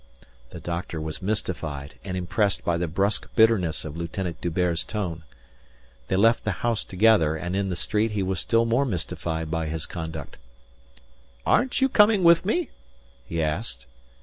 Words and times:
The 0.49 0.59
doctor 0.59 0.99
was 0.99 1.21
mystified 1.21 1.93
and 2.03 2.17
impressed 2.17 2.65
by 2.65 2.77
the 2.77 2.87
brusque 2.87 3.27
bitterness 3.35 3.85
of 3.85 3.95
Lieutenant 3.95 4.41
D'Hubert's 4.41 4.83
tone. 4.83 5.25
They 6.07 6.15
left 6.15 6.43
the 6.43 6.65
house 6.65 6.83
together, 6.83 7.35
and 7.35 7.55
in 7.55 7.69
the 7.69 7.75
street 7.75 8.09
he 8.13 8.23
was 8.23 8.39
still 8.39 8.65
more 8.65 8.83
mystified 8.83 9.51
by 9.51 9.67
his 9.67 9.85
conduct. 9.85 10.37
"Aren't 11.45 11.81
you 11.81 11.87
coming 11.87 12.23
with 12.23 12.45
me?" 12.45 12.71
he 13.27 13.43
asked. 13.43 13.85